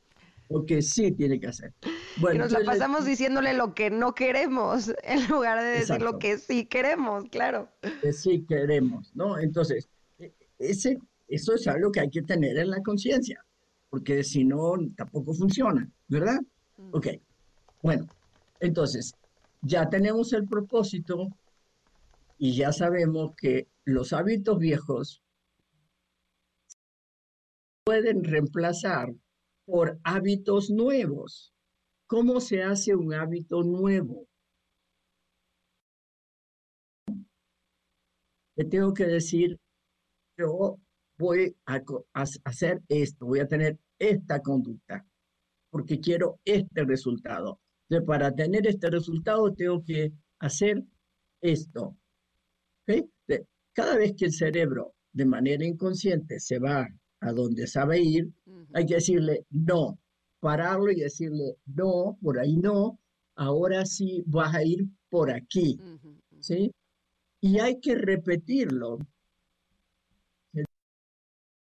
tiene 1.18 1.40
que 1.40 1.48
hacer. 1.48 1.74
Bueno, 2.18 2.44
nos 2.44 2.52
la 2.52 2.64
pasamos 2.64 3.06
diciéndole 3.06 3.54
lo 3.54 3.74
que 3.74 3.90
no 3.90 4.14
queremos 4.14 4.92
en 5.04 5.28
lugar 5.28 5.62
de 5.62 5.80
decir 5.80 6.02
lo 6.02 6.20
que 6.20 6.38
sí 6.38 6.66
queremos, 6.66 7.26
claro. 7.30 7.70
Que 8.02 8.14
sí 8.14 8.46
queremos, 8.48 9.12
¿no? 9.16 9.38
Entonces, 9.38 9.90
e, 10.20 10.34
ese, 10.60 10.98
eso 11.28 11.54
es 11.54 11.68
algo 11.68 11.92
que 11.92 12.02
hay 12.02 12.10
que 12.10 12.22
tener 12.22 12.58
en 12.58 12.70
la 12.70 12.82
conciencia, 12.82 13.44
porque 13.90 14.24
si 14.24 14.44
no, 14.44 14.74
tampoco 14.96 15.34
funciona, 15.34 15.90
¿verdad? 16.08 16.40
Mm. 16.78 16.90
Ok, 16.94 17.08
bueno, 17.82 18.08
entonces, 18.60 19.14
ya 19.62 19.90
tenemos 19.90 20.34
el 20.34 20.48
propósito 20.48 21.28
y 22.38 22.56
ya 22.56 22.72
sabemos 22.72 23.36
que 23.36 23.68
los 23.86 24.14
hábitos 24.14 24.60
viejos 24.60 25.22
pueden 27.84 28.24
reemplazar 28.24 29.14
por 29.68 30.00
hábitos 30.04 30.72
nuevos. 30.72 31.54
¿cómo 32.08 32.40
se 32.40 32.64
hace 32.64 32.96
un 32.96 33.14
hábito 33.14 33.62
nuevo? 33.64 34.28
Le 38.56 38.66
tengo 38.66 38.94
que 38.94 39.06
decir, 39.06 39.60
yo 40.38 40.80
voy 41.20 41.56
a, 41.66 41.84
hacer 42.44 42.82
esto, 42.88 43.28
voy 43.28 43.40
a 43.40 43.48
tener 43.48 43.78
esta 44.00 44.42
conducta, 44.42 45.06
porque 45.70 46.00
quiero 46.00 46.40
este 46.44 46.84
resultado. 46.86 47.60
Entonces, 47.88 48.08
para 48.08 48.34
tener 48.34 48.66
este 48.66 48.90
resultado 48.90 49.54
tengo 49.54 49.84
que 49.84 50.12
hacer 50.40 50.84
esto. 51.42 51.96
Cada 53.74 53.98
vez 53.98 54.16
que 54.18 54.26
el 54.26 54.34
cerebro 54.34 54.96
de 55.14 55.26
manera 55.26 55.64
inconsciente 55.64 56.40
se 56.40 56.58
va 56.58 56.88
a 57.20 57.32
donde 57.32 57.68
sabe 57.68 58.00
ir, 58.00 58.32
hay 58.74 58.86
que 58.86 58.96
decirle 58.96 59.46
no, 59.50 60.00
pararlo 60.40 60.92
y 60.92 61.02
decirle 61.02 61.58
no, 61.66 62.18
por 62.22 62.40
ahí 62.40 62.58
no, 62.58 63.00
ahora 63.36 63.86
sí 63.86 64.24
vas 64.26 64.54
a 64.56 64.64
ir 64.64 64.86
por 65.10 65.32
aquí. 65.32 65.80
¿Sí? 66.40 66.72
Y 67.42 67.60
hay 67.60 67.80
que 67.80 67.96
repetirlo 67.96 69.00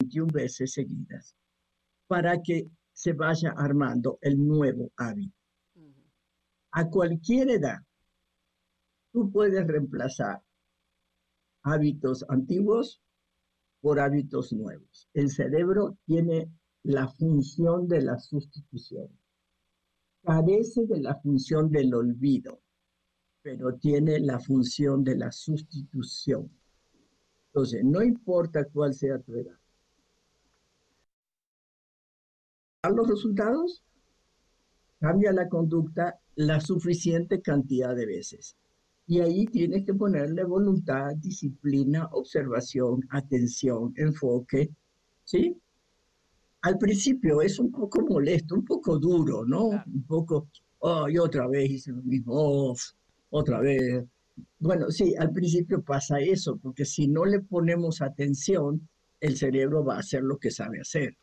21 0.00 0.32
veces 0.32 0.72
seguidas 0.72 1.34
para 2.06 2.40
que 2.42 2.68
se 2.92 3.12
vaya 3.12 3.54
armando 3.56 4.18
el 4.22 4.38
nuevo 4.38 4.90
hábito. 4.96 5.36
A 6.72 6.88
cualquier 6.88 7.50
edad, 7.50 7.78
tú 9.12 9.30
puedes 9.30 9.66
reemplazar 9.66 10.42
hábitos 11.62 12.24
antiguos 12.28 13.00
por 13.80 14.00
hábitos 14.00 14.52
nuevos. 14.52 15.08
El 15.14 15.30
cerebro 15.30 15.96
tiene 16.06 16.50
la 16.88 17.06
función 17.06 17.86
de 17.86 18.00
la 18.00 18.18
sustitución. 18.18 19.08
Carece 20.24 20.86
de 20.86 21.00
la 21.00 21.16
función 21.16 21.70
del 21.70 21.92
olvido, 21.92 22.62
pero 23.42 23.74
tiene 23.74 24.18
la 24.20 24.40
función 24.40 25.04
de 25.04 25.16
la 25.16 25.30
sustitución. 25.30 26.50
Entonces, 27.48 27.84
no 27.84 28.02
importa 28.02 28.64
cuál 28.64 28.94
sea 28.94 29.18
tu 29.18 29.34
edad. 29.34 29.58
los 32.88 33.06
resultados? 33.06 33.84
Cambia 34.98 35.30
la 35.32 35.46
conducta 35.46 36.18
la 36.36 36.58
suficiente 36.58 37.42
cantidad 37.42 37.94
de 37.94 38.06
veces. 38.06 38.56
Y 39.06 39.20
ahí 39.20 39.44
tienes 39.44 39.84
que 39.84 39.92
ponerle 39.92 40.42
voluntad, 40.44 41.14
disciplina, 41.16 42.08
observación, 42.12 43.06
atención, 43.10 43.92
enfoque, 43.96 44.70
¿sí? 45.24 45.60
Al 46.62 46.78
principio 46.78 47.40
es 47.40 47.58
un 47.58 47.70
poco 47.70 48.02
molesto, 48.02 48.54
un 48.54 48.64
poco 48.64 48.98
duro, 48.98 49.44
¿no? 49.44 49.68
Un 49.68 50.04
poco, 50.06 50.48
oh, 50.80 51.08
y 51.08 51.18
otra 51.18 51.46
vez 51.46 51.70
hice 51.70 51.92
lo 51.92 52.02
mismo, 52.02 52.32
oh, 52.34 52.76
otra 53.30 53.60
vez. 53.60 54.04
Bueno, 54.58 54.90
sí, 54.90 55.14
al 55.16 55.32
principio 55.32 55.82
pasa 55.82 56.18
eso, 56.20 56.56
porque 56.56 56.84
si 56.84 57.08
no 57.08 57.24
le 57.24 57.40
ponemos 57.40 58.02
atención, 58.02 58.88
el 59.20 59.36
cerebro 59.36 59.84
va 59.84 59.96
a 59.96 60.00
hacer 60.00 60.22
lo 60.22 60.38
que 60.38 60.50
sabe 60.50 60.80
hacer. 60.80 61.16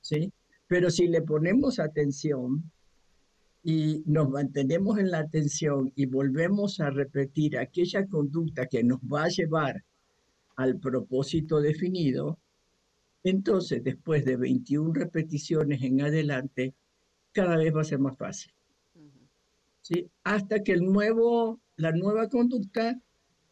¿Sí? 0.00 0.32
Pero 0.66 0.90
si 0.90 1.06
le 1.08 1.22
ponemos 1.22 1.78
atención, 1.78 2.70
y 3.64 4.02
nos 4.06 4.28
mantenemos 4.28 4.98
en 4.98 5.10
la 5.10 5.20
atención 5.20 5.92
y 5.94 6.06
volvemos 6.06 6.80
a 6.80 6.90
repetir 6.90 7.58
aquella 7.58 8.06
conducta 8.06 8.66
que 8.66 8.82
nos 8.82 8.98
va 9.00 9.24
a 9.24 9.28
llevar 9.28 9.84
al 10.56 10.78
propósito 10.78 11.60
definido, 11.60 12.38
entonces 13.24 13.82
después 13.82 14.24
de 14.24 14.36
21 14.36 14.92
repeticiones 14.92 15.82
en 15.82 16.02
adelante, 16.02 16.74
cada 17.32 17.56
vez 17.56 17.74
va 17.74 17.82
a 17.82 17.84
ser 17.84 17.98
más 17.98 18.16
fácil. 18.16 18.52
¿Sí? 19.80 20.08
Hasta 20.24 20.62
que 20.62 20.72
el 20.72 20.84
nuevo, 20.84 21.60
la 21.76 21.92
nueva 21.92 22.28
conducta 22.28 23.00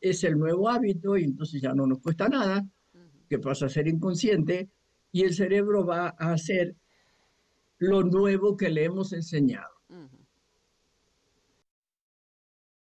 es 0.01 0.23
el 0.25 0.39
nuevo 0.39 0.69
hábito 0.69 1.17
y 1.17 1.25
entonces 1.25 1.61
ya 1.61 1.75
no 1.75 1.87
nos 1.87 1.99
cuesta 2.01 2.29
nada, 2.29 2.67
que 3.29 3.39
pasa 3.39 3.67
a 3.67 3.69
ser 3.69 3.89
inconsciente 3.89 4.69
y 5.13 5.23
el 5.23 5.35
cerebro 5.35 5.85
va 5.85 6.15
a 6.19 6.33
hacer 6.33 6.77
lo 7.79 8.03
nuevo 8.03 8.57
que 8.57 8.71
le 8.71 8.85
hemos 8.85 9.13
enseñado 9.13 9.80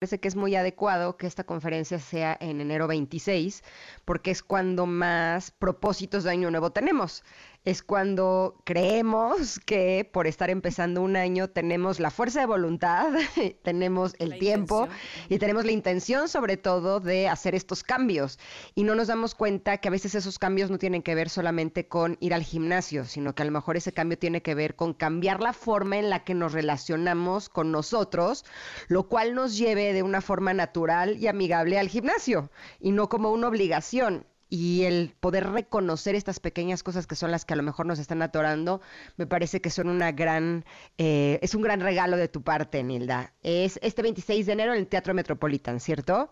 parece 0.02 0.18
que 0.18 0.26
es 0.26 0.34
muy 0.34 0.56
adecuado 0.56 1.16
que 1.16 1.28
esta 1.28 1.44
conferencia 1.44 2.00
sea 2.00 2.36
en 2.40 2.60
enero 2.60 2.88
26, 2.88 3.62
porque 4.04 4.32
es 4.32 4.42
cuando 4.42 4.84
más 4.84 5.52
propósitos 5.52 6.24
de 6.24 6.30
año 6.30 6.50
nuevo 6.50 6.72
tenemos 6.72 7.22
es 7.64 7.82
cuando 7.82 8.60
creemos 8.64 9.60
que 9.60 10.08
por 10.12 10.26
estar 10.26 10.50
empezando 10.50 11.00
un 11.00 11.16
año 11.16 11.48
tenemos 11.48 12.00
la 12.00 12.10
fuerza 12.10 12.40
de 12.40 12.46
voluntad, 12.46 13.12
tenemos 13.62 14.14
el 14.18 14.38
tiempo 14.38 14.88
y 15.28 15.38
tenemos 15.38 15.64
la 15.64 15.70
intención 15.70 16.28
sobre 16.28 16.56
todo 16.56 16.98
de 16.98 17.28
hacer 17.28 17.54
estos 17.54 17.84
cambios. 17.84 18.40
Y 18.74 18.82
no 18.82 18.96
nos 18.96 19.06
damos 19.06 19.36
cuenta 19.36 19.78
que 19.78 19.88
a 19.88 19.92
veces 19.92 20.16
esos 20.16 20.40
cambios 20.40 20.70
no 20.70 20.78
tienen 20.78 21.02
que 21.02 21.14
ver 21.14 21.28
solamente 21.28 21.86
con 21.86 22.16
ir 22.20 22.34
al 22.34 22.42
gimnasio, 22.42 23.04
sino 23.04 23.34
que 23.34 23.42
a 23.42 23.46
lo 23.46 23.52
mejor 23.52 23.76
ese 23.76 23.92
cambio 23.92 24.18
tiene 24.18 24.42
que 24.42 24.56
ver 24.56 24.74
con 24.74 24.92
cambiar 24.92 25.40
la 25.40 25.52
forma 25.52 25.98
en 25.98 26.10
la 26.10 26.24
que 26.24 26.34
nos 26.34 26.52
relacionamos 26.52 27.48
con 27.48 27.70
nosotros, 27.70 28.44
lo 28.88 29.08
cual 29.08 29.34
nos 29.34 29.56
lleve 29.56 29.92
de 29.92 30.02
una 30.02 30.20
forma 30.20 30.52
natural 30.52 31.16
y 31.16 31.28
amigable 31.28 31.78
al 31.78 31.88
gimnasio 31.88 32.50
y 32.80 32.90
no 32.90 33.08
como 33.08 33.30
una 33.30 33.46
obligación 33.48 34.26
y 34.52 34.82
el 34.82 35.14
poder 35.18 35.48
reconocer 35.48 36.14
estas 36.14 36.38
pequeñas 36.38 36.82
cosas 36.82 37.06
que 37.06 37.14
son 37.14 37.30
las 37.30 37.46
que 37.46 37.54
a 37.54 37.56
lo 37.56 37.62
mejor 37.62 37.86
nos 37.86 37.98
están 37.98 38.20
atorando, 38.20 38.82
me 39.16 39.26
parece 39.26 39.62
que 39.62 39.70
son 39.70 39.88
una 39.88 40.12
gran, 40.12 40.66
eh, 40.98 41.38
es 41.40 41.54
un 41.54 41.62
gran 41.62 41.80
regalo 41.80 42.18
de 42.18 42.28
tu 42.28 42.42
parte, 42.42 42.82
Nilda. 42.82 43.32
Es 43.42 43.80
este 43.82 44.02
26 44.02 44.44
de 44.44 44.52
enero 44.52 44.74
en 44.74 44.80
el 44.80 44.88
Teatro 44.88 45.14
Metropolitan, 45.14 45.80
¿cierto? 45.80 46.30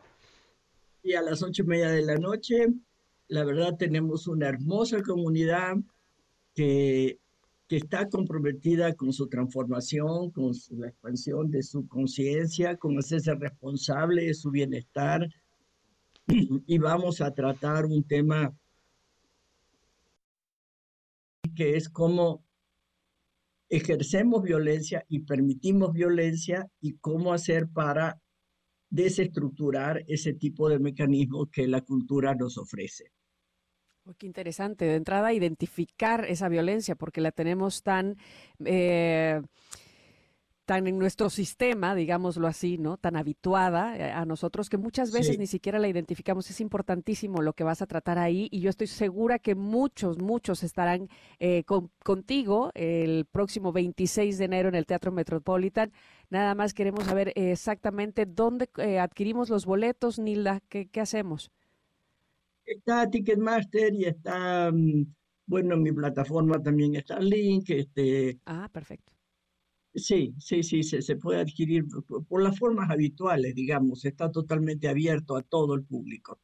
Y 1.02 1.14
a 1.14 1.22
las 1.22 1.42
ocho 1.42 1.62
y 1.62 1.66
media 1.68 1.88
de 1.88 2.02
la 2.02 2.16
noche, 2.16 2.66
la 3.28 3.42
verdad 3.42 3.78
tenemos 3.78 4.28
una 4.28 4.48
hermosa 4.48 5.00
comunidad 5.00 5.76
que, 6.54 7.20
que 7.68 7.76
está 7.78 8.06
comprometida 8.11 8.92
con 8.96 9.14
su 9.14 9.28
transformación, 9.28 10.30
con 10.33 10.52
la 10.72 10.88
expansión 10.88 11.50
de 11.50 11.62
su 11.62 11.88
conciencia, 11.88 12.76
con 12.76 12.98
hacerse 12.98 13.35
responsable 13.35 14.26
de 14.26 14.35
su 14.35 14.50
bienestar, 14.50 15.26
y 16.66 16.78
vamos 16.78 17.20
a 17.20 17.33
tratar 17.33 17.87
un 17.87 18.04
tema 18.04 18.54
que 21.54 21.76
es 21.76 21.88
cómo 21.88 22.44
ejercemos 23.68 24.42
violencia 24.42 25.04
y 25.09 25.20
permitimos 25.20 25.92
violencia 25.92 26.68
y 26.80 26.94
cómo 26.94 27.33
hacer 27.33 27.68
para 27.68 28.20
desestructurar 28.90 30.04
ese 30.09 30.35
tipo 30.35 30.68
de 30.68 30.80
mecanismos 30.80 31.48
que 31.50 31.68
la 31.68 31.80
cultura 31.80 32.35
nos 32.35 32.59
ofrece. 32.59 33.12
qué 34.18 34.26
interesante. 34.26 34.85
De 34.85 34.96
entrada, 34.96 35.33
identificar 35.33 36.24
esa 36.24 36.48
violencia, 36.48 36.96
porque 36.96 37.20
la 37.20 37.30
tenemos 37.30 37.83
tan 37.85 38.16
eh, 38.64 39.40
tan 40.70 40.87
en 40.87 41.00
nuestro 41.00 41.30
sistema, 41.30 41.96
digámoslo 41.96 42.46
así, 42.46 42.78
¿no? 42.78 42.96
Tan 42.96 43.16
habituada 43.16 43.96
eh, 43.96 44.12
a 44.12 44.24
nosotros 44.24 44.70
que 44.70 44.76
muchas 44.76 45.11
veces 45.11 45.37
ni 45.37 45.48
siquiera 45.48 45.80
la 45.80 45.88
identificamos. 45.88 46.48
Es 46.48 46.61
importantísimo 46.61 47.42
lo 47.42 47.54
que 47.54 47.64
vas 47.64 47.83
a 47.83 47.88
tratar 47.88 48.20
ahí 48.20 48.46
y 48.52 48.61
yo 48.61 48.70
estoy 48.70 48.87
segura 48.87 49.40
que 49.40 49.56
muchos, 49.56 50.18
muchos 50.18 50.62
estarán 50.62 51.09
eh, 51.40 51.64
contigo 52.04 52.70
el 52.74 53.24
próximo 53.24 53.72
26 53.72 54.38
de 54.38 54.44
enero 54.44 54.68
en 54.68 54.76
el 54.76 54.87
Teatro 54.87 55.11
Metropolitan. 55.11 55.90
Nada 56.28 56.54
más 56.54 56.72
queremos 56.72 57.02
saber 57.02 57.33
exactamente 57.35 58.24
dónde 58.24 58.68
eh, 58.76 59.00
adquirimos 59.00 59.50
los 59.50 59.66
boletos, 59.66 60.20
Nilda, 60.20 60.61
¿qué, 60.68 60.87
¿qué, 60.87 61.00
hacemos? 61.00 61.50
Está 62.64 63.11
Ticketmaster 63.11 63.92
y 63.92 64.04
está, 64.04 64.70
mm, 64.70 65.04
bueno, 65.46 65.74
en 65.74 65.83
mi 65.83 65.90
plataforma 65.90 66.62
también 66.62 66.94
está 66.94 67.16
el 67.16 67.28
link. 67.28 67.70
Este, 67.70 68.38
ah, 68.46 68.68
perfecto 68.72 69.19
Sí, 69.94 70.35
sí, 70.38 70.62
sí, 70.62 70.83
se, 70.85 71.16
puede 71.16 71.40
adquirir 71.40 71.85
por, 72.29 72.42
las 72.42 72.57
formas 72.57 72.90
habituales, 72.90 73.55
digamos, 73.55 74.05
está 74.05 74.31
totalmente 74.31 74.88
abierto 74.88 75.37
a 75.37 75.42
todo 75.42 75.74
el 75.74 75.83
público. 75.83 76.38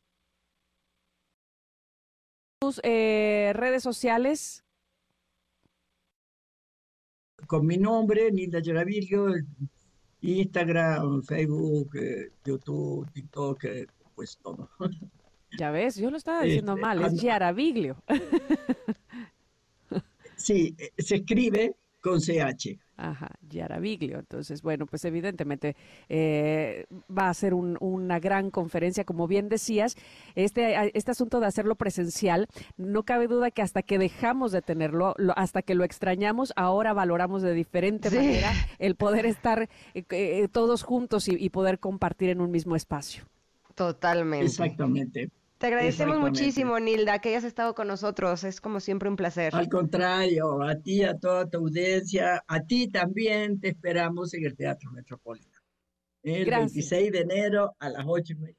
¿Tus 2.60 2.80
eh, 2.82 3.52
redes 3.54 3.84
sociales? 3.84 4.64
Con 7.46 7.66
mi 7.66 7.76
nombre, 7.76 8.32
Nilda 8.32 8.58
Yaravillo, 8.60 9.28
Instagram, 10.22 11.22
Facebook, 11.22 11.96
eh, 11.96 12.32
YouTube, 12.44 13.08
TikTok, 13.12 13.64
eh, 13.64 13.86
pues 14.14 14.38
todo. 14.38 14.68
Ya 15.58 15.70
ves, 15.70 15.96
yo 15.96 16.10
lo 16.10 16.18
estaba 16.18 16.42
diciendo 16.42 16.72
este, 16.72 16.82
mal, 16.82 17.02
es 17.02 17.22
Yaraviglio. 17.22 17.96
sí, 20.36 20.76
se 20.98 21.16
escribe 21.16 21.76
con 22.02 22.20
CH. 22.20 22.78
Ajá, 22.96 23.30
Yaraviglio. 23.48 24.18
Entonces, 24.18 24.62
bueno, 24.62 24.86
pues 24.86 25.04
evidentemente 25.04 25.76
eh, 26.08 26.86
va 27.16 27.28
a 27.28 27.34
ser 27.34 27.52
una 27.54 28.18
gran 28.18 28.50
conferencia, 28.50 29.04
como 29.04 29.26
bien 29.26 29.48
decías. 29.48 29.96
Este, 30.34 30.96
este 30.96 31.10
asunto 31.10 31.40
de 31.40 31.46
hacerlo 31.46 31.74
presencial, 31.76 32.48
no 32.76 33.02
cabe 33.04 33.26
duda 33.26 33.50
que 33.50 33.62
hasta 33.62 33.82
que 33.82 33.98
dejamos 33.98 34.52
de 34.52 34.62
tenerlo, 34.62 35.14
hasta 35.36 35.62
que 35.62 35.74
lo 35.74 35.84
extrañamos, 35.84 36.52
ahora 36.56 36.92
valoramos 36.94 37.42
de 37.42 37.52
diferente 37.52 38.10
manera 38.10 38.52
el 38.78 38.94
poder 38.96 39.26
estar 39.26 39.68
eh, 39.94 40.04
eh, 40.10 40.48
todos 40.50 40.82
juntos 40.82 41.28
y 41.28 41.50
poder 41.50 41.78
compartir 41.78 42.30
en 42.30 42.40
un 42.40 42.50
mismo 42.50 42.76
espacio. 42.76 43.24
Totalmente. 43.74 44.46
Exactamente. 44.46 45.30
Te 45.58 45.68
agradecemos 45.68 46.18
muchísimo, 46.18 46.78
Nilda, 46.78 47.18
que 47.18 47.30
hayas 47.30 47.44
estado 47.44 47.74
con 47.74 47.88
nosotros. 47.88 48.44
Es 48.44 48.60
como 48.60 48.78
siempre 48.80 49.08
un 49.08 49.16
placer. 49.16 49.54
Al 49.54 49.68
contrario, 49.68 50.62
a 50.62 50.74
ti, 50.76 51.02
a 51.02 51.16
toda 51.16 51.48
tu 51.48 51.58
audiencia, 51.58 52.44
a 52.46 52.60
ti 52.60 52.88
también 52.88 53.58
te 53.58 53.68
esperamos 53.68 54.34
en 54.34 54.44
el 54.44 54.54
Teatro 54.54 54.90
Metropolitano. 54.92 55.64
El 56.22 56.50
26 56.50 57.12
de 57.12 57.20
enero 57.20 57.74
a 57.78 57.88
las 57.88 58.04
8 58.06 58.32
y 58.32 58.36
media. 58.36 58.56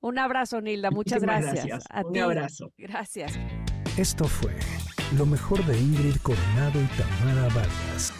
Un 0.00 0.18
abrazo, 0.18 0.60
Nilda. 0.60 0.90
Muchas 0.90 1.22
gracias. 1.22 1.84
un 2.04 2.18
abrazo. 2.18 2.72
Gracias. 2.76 3.38
Esto 3.96 4.24
fue 4.24 4.54
lo 5.16 5.24
mejor 5.24 5.64
de 5.66 5.78
Ingrid 5.78 6.16
Coronado 6.22 6.80
y 6.80 6.86
Tamara 6.96 7.48
Vargas. 7.54 8.12